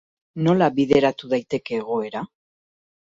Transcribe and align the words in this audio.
Nola 0.45 0.69
bideratu 0.77 1.29
daiteke 1.33 1.77
egoera? 1.83 2.23